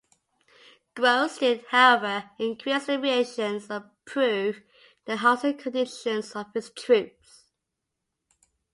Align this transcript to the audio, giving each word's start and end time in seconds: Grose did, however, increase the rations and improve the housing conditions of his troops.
Grose 0.95 1.37
did, 1.37 1.63
however, 1.69 2.27
increase 2.39 2.87
the 2.87 2.97
rations 2.99 3.69
and 3.69 3.83
improve 3.85 4.63
the 5.05 5.17
housing 5.17 5.55
conditions 5.55 6.35
of 6.35 6.47
his 6.55 6.71
troops. 6.71 7.43